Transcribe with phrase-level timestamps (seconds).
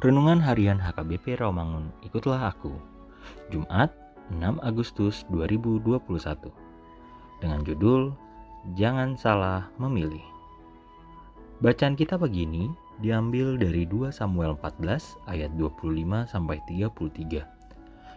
[0.00, 2.72] Renungan Harian HKBP Rawamangun, ikutlah aku.
[3.52, 3.92] Jumat,
[4.32, 5.92] 6 Agustus 2021.
[7.36, 8.16] Dengan judul
[8.80, 10.24] Jangan Salah Memilih.
[11.60, 12.72] Bacaan kita pagi ini
[13.04, 15.92] diambil dari 2 Samuel 14 ayat 25
[16.24, 17.44] sampai 33.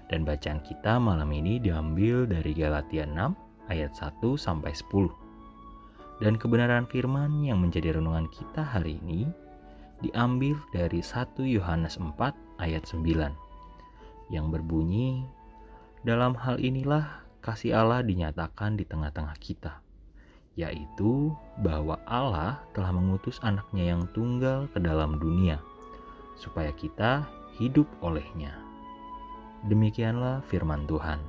[0.08, 3.36] Dan bacaan kita malam ini diambil dari Galatia 6
[3.68, 5.12] ayat 1 sampai 10.
[6.24, 9.43] Dan kebenaran firman yang menjadi renungan kita hari ini
[10.04, 12.14] diambil dari 1 Yohanes 4
[12.60, 13.08] ayat 9
[14.28, 15.24] yang berbunyi
[16.04, 19.80] dalam hal inilah kasih Allah dinyatakan di tengah-tengah kita
[20.54, 21.34] yaitu
[21.66, 25.58] bahwa Allah telah mengutus anaknya yang tunggal ke dalam dunia
[26.38, 27.26] supaya kita
[27.58, 28.54] hidup olehnya.
[29.66, 31.22] Demikianlah firman Tuhan.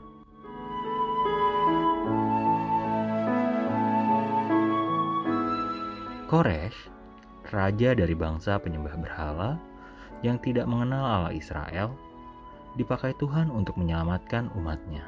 [6.29, 6.94] Koresh
[7.55, 9.55] raja dari bangsa penyembah berhala
[10.27, 11.95] yang tidak mengenal Allah Israel,
[12.75, 15.07] dipakai Tuhan untuk menyelamatkan umatnya.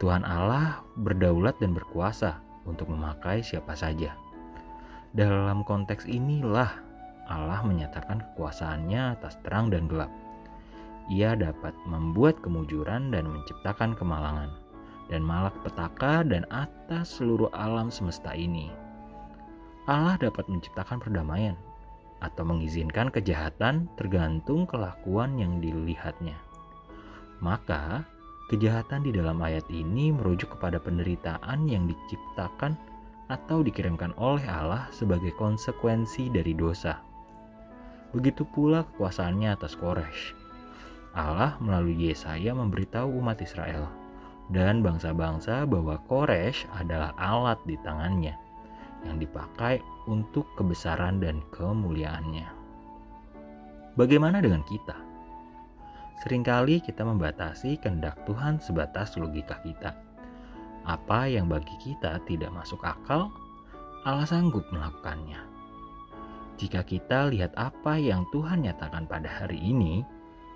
[0.00, 4.16] Tuhan Allah berdaulat dan berkuasa untuk memakai siapa saja.
[5.12, 6.72] Dalam konteks inilah
[7.28, 10.12] Allah menyatakan kekuasaannya atas terang dan gelap.
[11.12, 14.50] Ia dapat membuat kemujuran dan menciptakan kemalangan,
[15.12, 18.85] dan malapetaka dan atas seluruh alam semesta ini
[19.86, 21.54] Allah dapat menciptakan perdamaian
[22.18, 26.34] atau mengizinkan kejahatan tergantung kelakuan yang dilihatnya.
[27.38, 28.02] Maka,
[28.50, 32.74] kejahatan di dalam ayat ini merujuk kepada penderitaan yang diciptakan
[33.30, 36.98] atau dikirimkan oleh Allah sebagai konsekuensi dari dosa.
[38.10, 40.34] Begitu pula kekuasaannya atas Koresh.
[41.14, 43.86] Allah melalui Yesaya memberitahu umat Israel
[44.50, 48.45] dan bangsa-bangsa bahwa Koresh adalah alat di tangannya
[49.06, 49.78] yang dipakai
[50.10, 52.50] untuk kebesaran dan kemuliaannya.
[53.94, 54.98] Bagaimana dengan kita?
[56.20, 59.94] Seringkali kita membatasi kehendak Tuhan sebatas logika kita.
[60.84, 63.30] Apa yang bagi kita tidak masuk akal,
[64.04, 65.38] Allah sanggup melakukannya.
[66.56, 70.04] Jika kita lihat apa yang Tuhan nyatakan pada hari ini,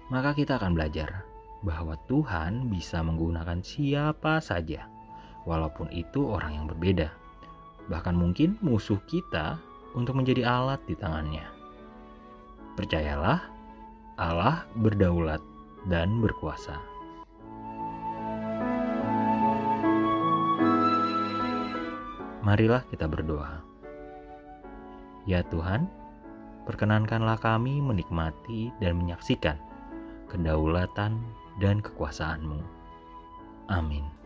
[0.09, 1.29] maka kita akan belajar
[1.61, 4.89] bahwa Tuhan bisa menggunakan siapa saja,
[5.45, 7.13] walaupun itu orang yang berbeda
[7.91, 9.59] bahkan mungkin musuh kita
[9.99, 11.43] untuk menjadi alat di tangannya.
[12.79, 13.43] Percayalah,
[14.15, 15.43] Allah berdaulat
[15.91, 16.79] dan berkuasa.
[22.41, 23.61] Marilah kita berdoa.
[25.29, 25.91] Ya Tuhan,
[26.65, 29.59] perkenankanlah kami menikmati dan menyaksikan
[30.31, 31.21] kedaulatan
[31.59, 32.63] dan kekuasaan-Mu.
[33.69, 34.20] Amin.